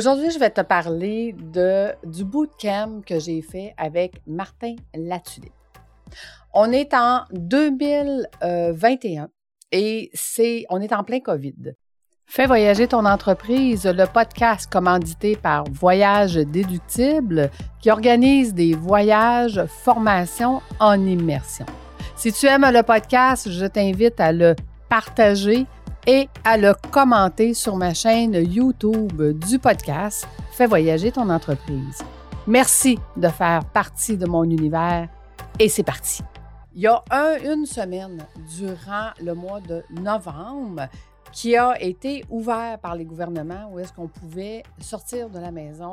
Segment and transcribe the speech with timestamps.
[0.00, 5.52] Aujourd'hui, je vais te parler de, du bootcamp que j'ai fait avec Martin Latulippe.
[6.54, 9.28] On est en 2021
[9.72, 11.74] et c'est, on est en plein COVID.
[12.24, 17.50] Fais voyager ton entreprise, le podcast commandité par Voyage Déductible
[17.82, 21.66] qui organise des voyages, formations en immersion.
[22.16, 24.56] Si tu aimes le podcast, je t'invite à le
[24.88, 25.66] partager
[26.06, 32.02] et à le commenter sur ma chaîne YouTube du podcast Fais voyager ton entreprise.
[32.46, 35.08] Merci de faire partie de mon univers
[35.58, 36.22] et c'est parti.
[36.74, 37.02] Il y a
[37.44, 38.24] une semaine
[38.56, 40.88] durant le mois de novembre
[41.32, 45.92] qui a été ouvert par les gouvernements où est-ce qu'on pouvait sortir de la maison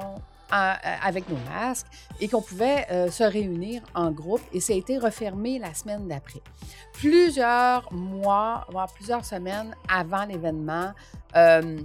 [0.54, 0.74] euh,
[1.04, 1.88] avec nos masques
[2.22, 6.08] et qu'on pouvait euh, se réunir en groupe et ça a été refermé la semaine
[6.08, 6.40] d'après.
[6.94, 10.94] Plusieurs mois, voire plusieurs semaines avant l'événement,
[11.36, 11.82] euh,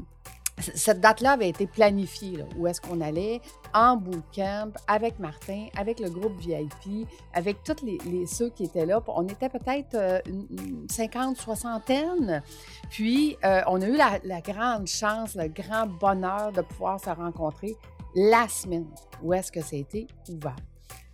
[0.59, 3.41] cette date-là avait été planifiée, où est-ce qu'on allait
[3.75, 9.03] en bootcamp avec Martin, avec le groupe VIP, avec tous les, ceux qui étaient là.
[9.09, 12.43] On était peut-être une, 50, soixantaine.
[12.91, 13.37] Puis,
[13.67, 17.77] on a eu la, la, grande chance, le grand bonheur de pouvoir se rencontrer
[18.15, 18.87] la semaine
[19.23, 20.57] où est-ce que ça a été ouvert.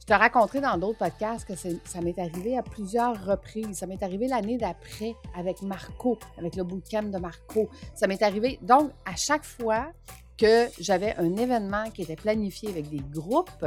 [0.09, 3.77] Je te raconterai dans d'autres podcasts que ça m'est arrivé à plusieurs reprises.
[3.77, 7.69] Ça m'est arrivé l'année d'après avec Marco, avec le bootcamp de Marco.
[7.95, 8.59] Ça m'est arrivé.
[8.63, 9.93] Donc, à chaque fois
[10.39, 13.67] que j'avais un événement qui était planifié avec des groupes,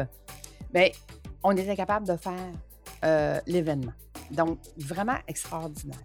[0.73, 0.89] bien,
[1.43, 2.51] on était capable de faire
[3.05, 3.93] euh, l'événement.
[4.31, 5.99] Donc, vraiment extraordinaire.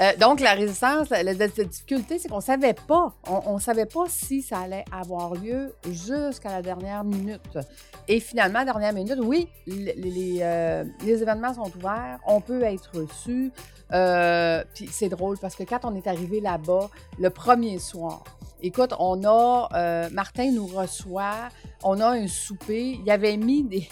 [0.00, 3.14] Euh, donc, la résistance, la, difficulté, c'est qu'on ne savait pas.
[3.26, 7.58] On ne savait pas si ça allait avoir lieu jusqu'à la dernière minute.
[8.06, 13.50] Et finalement, dernière minute, oui, les, euh, événements sont ouverts, on peut être reçu.
[13.92, 18.22] Euh, puis c'est drôle parce que quand on est arrivé là-bas, le premier soir,
[18.60, 21.48] écoute, on a, Martin nous reçoit,
[21.82, 23.88] on a un souper, il avait mis des,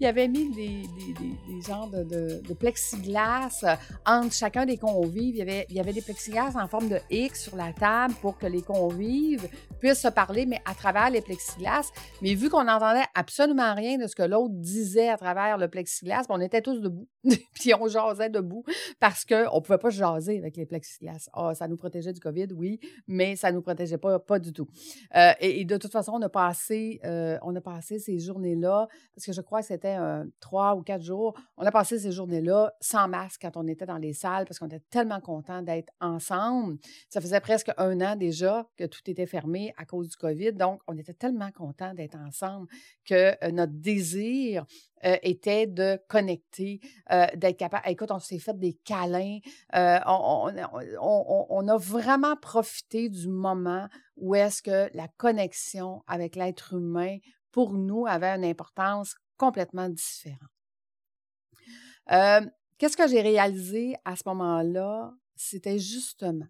[0.00, 3.74] il avait mis des, des, des, genres de, de, plexiglas euh,
[4.06, 5.34] entre chacun des convives.
[5.34, 8.14] Il y, avait, il y avait des plexiglas en forme de X sur la table
[8.20, 9.48] pour que les convives
[9.80, 11.90] puissent se parler, mais à travers les plexiglas.
[12.20, 16.24] Mais vu qu'on n'entendait absolument rien de ce que l'autre disait à travers le plexiglas,
[16.28, 17.08] on était tous debout.
[17.54, 18.64] Puis on jasait debout
[19.00, 21.28] parce qu'on ne pouvait pas jaser avec les plexiglas.
[21.32, 24.52] Ah, ça nous protégeait du COVID, oui, mais ça ne nous protégeait pas, pas du
[24.52, 24.68] tout.
[25.16, 29.26] Euh, et, de toute façon, on a passé, euh, on a passé ces journées-là, parce
[29.26, 29.96] que je crois c'était
[30.40, 31.34] trois ou quatre jours.
[31.56, 34.66] On a passé ces journées-là sans masque quand on était dans les salles parce qu'on
[34.66, 36.78] était tellement contents d'être ensemble.
[37.08, 40.52] Ça faisait presque un an déjà que tout était fermé à cause du COVID.
[40.52, 42.68] Donc, on était tellement contents d'être ensemble
[43.04, 44.64] que euh, notre désir
[45.04, 46.80] euh, était de connecter,
[47.10, 47.88] euh, d'être capable.
[47.88, 49.38] Écoute, on s'est fait des câlins.
[49.72, 50.48] on,
[51.68, 57.18] a vraiment profité du moment où est-ce que la connexion avec l'être humain
[57.50, 60.52] pour nous avait une importance complètement différent.
[62.12, 62.42] Euh,
[62.78, 65.12] qu'est-ce que j'ai réalisé à ce moment-là?
[65.34, 66.46] C'était justement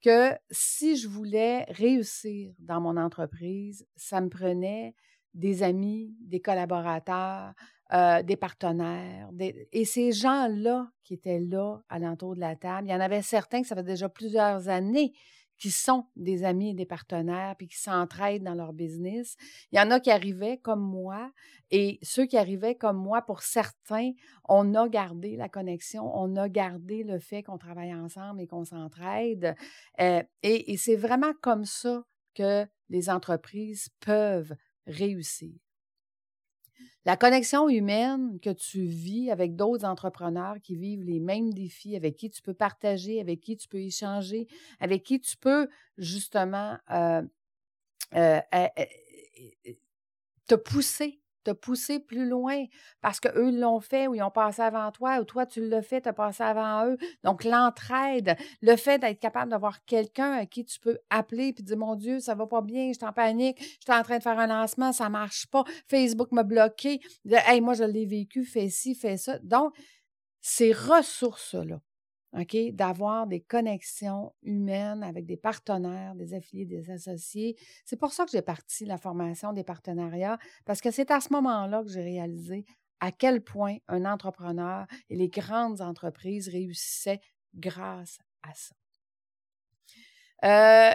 [0.00, 4.94] que si je voulais réussir dans mon entreprise, ça me prenait
[5.34, 7.54] des amis, des collaborateurs,
[7.92, 9.30] euh, des partenaires.
[9.72, 13.22] Et ces gens-là qui étaient là à l'entour de la table, il y en avait
[13.22, 15.12] certains que ça fait déjà plusieurs années
[15.58, 19.36] qui sont des amis et des partenaires, puis qui s'entraident dans leur business.
[19.72, 21.32] Il y en a qui arrivaient comme moi,
[21.70, 24.12] et ceux qui arrivaient comme moi, pour certains,
[24.48, 28.64] on a gardé la connexion, on a gardé le fait qu'on travaille ensemble et qu'on
[28.64, 29.54] s'entraide.
[30.00, 32.04] Euh, et c'est vraiment comme ça
[32.34, 34.54] que les entreprises peuvent
[34.86, 35.67] réussir.
[37.08, 42.18] La connexion humaine que tu vis avec d'autres entrepreneurs qui vivent les mêmes défis, avec
[42.18, 44.46] qui tu peux partager, avec qui tu peux échanger,
[44.78, 47.22] avec qui tu peux justement euh,
[48.14, 48.40] euh,
[50.46, 51.18] te pousser
[51.52, 52.64] pousser plus loin
[53.00, 56.02] parce qu'eux l'ont fait ou ils ont passé avant toi ou toi tu l'as fait,
[56.02, 56.96] tu as passé avant eux.
[57.24, 61.76] Donc l'entraide, le fait d'être capable d'avoir quelqu'un à qui tu peux appeler puis dire
[61.76, 64.22] mon Dieu, ça va pas bien, je suis en panique, je suis en train de
[64.22, 67.00] faire un lancement, ça marche pas, Facebook m'a bloqué,
[67.60, 69.38] moi je l'ai vécu, fais ci, fais ça.
[69.40, 69.74] Donc
[70.40, 71.80] ces ressources-là,
[72.34, 77.56] OK, d'avoir des connexions humaines avec des partenaires, des affiliés, des associés.
[77.86, 81.32] C'est pour ça que j'ai parti la formation des partenariats, parce que c'est à ce
[81.32, 82.66] moment-là que j'ai réalisé
[83.00, 87.20] à quel point un entrepreneur et les grandes entreprises réussissaient
[87.54, 88.74] grâce à ça.
[90.44, 90.94] Euh,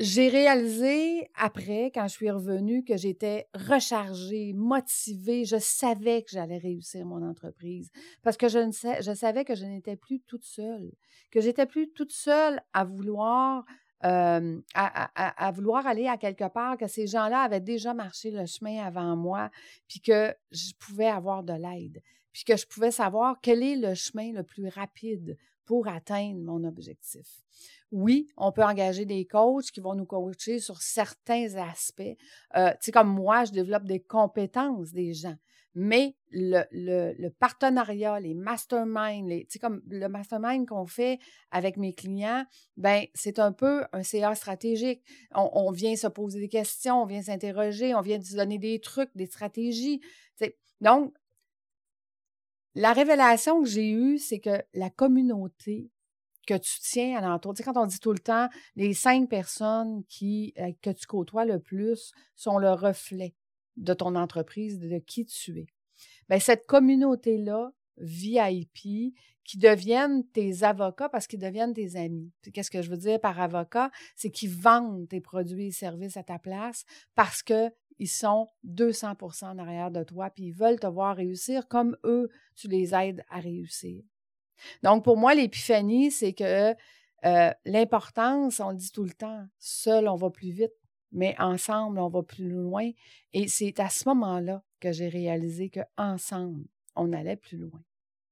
[0.00, 5.44] j'ai réalisé après, quand je suis revenue, que j'étais rechargée, motivée.
[5.44, 7.90] Je savais que j'allais réussir mon entreprise
[8.22, 10.90] parce que je, savais que je n'étais plus toute seule,
[11.30, 13.66] que j'étais plus toute seule à vouloir
[14.04, 18.82] euh, à, vouloir aller à quelque part, que ces gens-là avaient déjà marché le chemin
[18.82, 19.50] avant moi,
[19.86, 22.00] puis que je pouvais avoir de l'aide,
[22.32, 25.36] puis que je pouvais savoir quel est le chemin le plus rapide
[25.70, 27.44] pour atteindre mon objectif.
[27.92, 32.16] Oui, on peut engager des coachs qui vont nous coacher sur certains aspects.
[32.56, 35.36] Euh, tu sais, comme moi, je développe des compétences des gens.
[35.76, 41.20] Mais le, partenariat, les masterminds, les, comme le mastermind qu'on fait
[41.52, 42.44] avec mes clients,
[42.76, 45.04] ben c'est un peu un CA stratégique.
[45.36, 49.10] On, vient se poser des questions, on vient s'interroger, on vient se donner des trucs,
[49.14, 50.00] des stratégies.
[50.80, 51.14] Donc,
[52.74, 55.90] la révélation que j'ai eue, c'est que la communauté
[56.46, 59.28] que tu tiens à l'entour, tu sais, quand on dit tout le temps, les cinq
[59.28, 63.34] personnes qui, euh, que tu côtoies le plus sont le reflet
[63.76, 65.66] de ton entreprise, de qui tu es.
[66.28, 69.14] Bien, cette communauté-là, VIP,
[69.44, 72.30] qui deviennent tes avocats parce qu'ils deviennent tes amis.
[72.52, 73.90] Qu'est-ce que je veux dire par avocat?
[74.14, 76.84] C'est qu'ils vendent tes produits et services à ta place
[77.14, 77.42] parce
[78.00, 82.30] qu'ils sont 200% en arrière de toi, puis ils veulent te voir réussir comme eux,
[82.56, 84.02] tu les aides à réussir.
[84.82, 86.74] Donc, pour moi, l'épiphanie, c'est que
[87.24, 90.72] euh, l'importance, on le dit tout le temps, seul, on va plus vite
[91.12, 92.90] mais ensemble, on va plus loin.
[93.32, 96.64] Et c'est à ce moment-là que j'ai réalisé qu'ensemble,
[96.96, 97.82] on allait plus loin.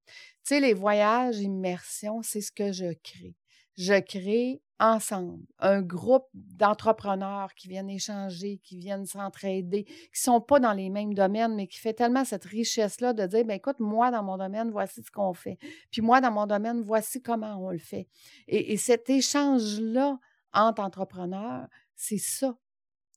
[0.07, 3.35] Tu sais, les voyages, immersion, c'est ce que je crée.
[3.77, 10.41] Je crée ensemble un groupe d'entrepreneurs qui viennent échanger, qui viennent s'entraider, qui ne sont
[10.41, 13.79] pas dans les mêmes domaines, mais qui fait tellement cette richesse-là de dire, ben écoute,
[13.79, 15.57] moi, dans mon domaine, voici ce qu'on fait.
[15.91, 18.07] Puis moi, dans mon domaine, voici comment on le fait.
[18.47, 20.17] Et, et cet échange-là
[20.53, 22.57] entre entrepreneurs, c'est ça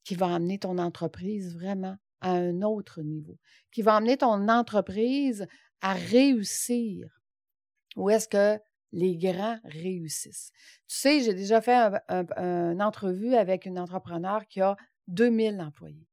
[0.05, 3.39] qui va amener ton entreprise vraiment à un autre niveau,
[3.71, 5.47] qui va amener ton entreprise
[5.81, 7.09] à réussir.
[7.97, 8.59] Où est-ce que
[8.93, 10.53] les grands réussissent?
[10.87, 14.77] Tu sais, j'ai déjà fait une entrevue avec une entrepreneur qui a
[15.09, 16.09] 2000 employés.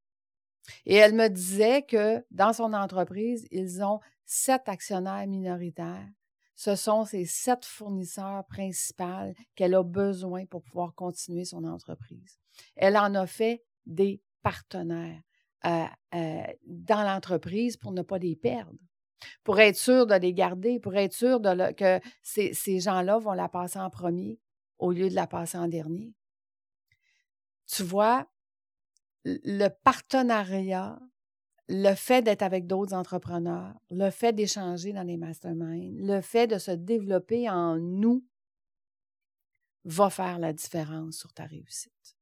[0.86, 6.08] Et elle me disait que dans son entreprise, ils ont sept actionnaires minoritaires.
[6.56, 12.38] Ce sont ces sept fournisseurs principaux qu'elle a besoin pour pouvoir continuer son entreprise.
[12.76, 15.22] Elle en a fait des partenaires
[15.66, 15.86] euh,
[16.16, 18.80] euh, dans l'entreprise pour ne pas les perdre,
[19.44, 21.42] pour être sûr de les garder, pour être sûr
[21.78, 24.40] que ces, ces gens-là vont la passer en premier
[24.78, 26.14] au lieu de la passer en dernier.
[27.68, 28.28] Tu vois,
[29.26, 31.00] le partenariat,
[31.68, 36.58] le fait d'être avec d'autres entrepreneurs, le fait d'échanger dans les masterminds, le fait de
[36.58, 38.26] se développer en nous
[39.86, 42.18] va faire la différence sur ta réussite.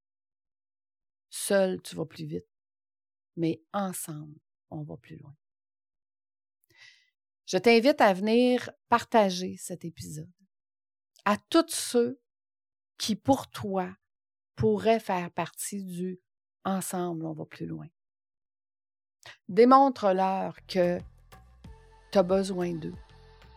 [1.30, 2.48] Seul, tu vas plus vite,
[3.36, 4.40] mais ensemble,
[4.70, 5.36] on va plus loin.
[7.48, 10.30] Je t'invite à venir partager cet épisode
[11.24, 12.22] à tous ceux
[12.98, 13.90] qui, pour toi,
[14.56, 16.20] pourraient faire partie du
[16.66, 17.88] Ensemble, on va plus loin.
[19.48, 21.00] Démontre-leur que
[22.12, 22.96] tu as besoin d'eux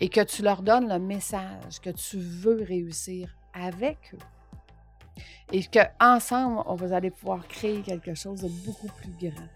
[0.00, 5.22] et que tu leur donnes le message que tu veux réussir avec eux
[5.52, 9.48] et qu'ensemble, on va aller pouvoir créer quelque chose de beaucoup plus grand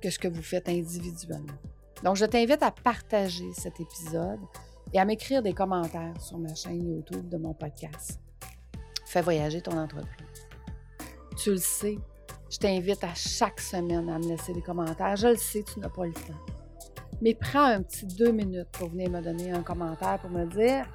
[0.00, 1.58] que ce que vous faites individuellement.
[2.02, 4.40] Donc, je t'invite à partager cet épisode
[4.92, 8.20] et à m'écrire des commentaires sur ma chaîne YouTube de mon podcast.
[9.06, 10.48] Fais voyager ton entreprise.
[11.36, 11.98] Tu le sais,
[12.50, 15.16] je t'invite à chaque semaine à me laisser des commentaires.
[15.16, 16.40] Je le sais, tu n'as pas le temps.
[17.22, 20.86] Mais prends un petit deux minutes pour venir me donner un commentaire pour me dire,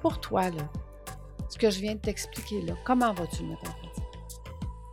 [0.00, 0.68] pour toi, là,
[1.48, 4.04] ce que je viens de t'expliquer là, comment vas-tu le mettre en pratique?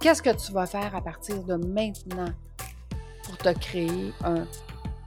[0.02, 2.30] Qu'est-ce que tu vas faire à partir de maintenant
[3.24, 4.46] pour te créer un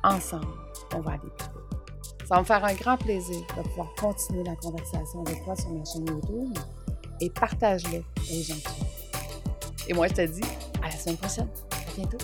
[0.05, 0.47] ensemble?
[0.95, 2.26] On va aller plus vite.
[2.26, 5.71] Ça va me faire un grand plaisir de pouvoir continuer la conversation avec toi sur
[5.71, 6.59] ma chaîne YouTube
[7.21, 8.71] et partage-le aux gens
[9.88, 10.49] Et moi, je te dis
[10.83, 11.49] à la semaine prochaine.
[11.73, 12.19] À bientôt.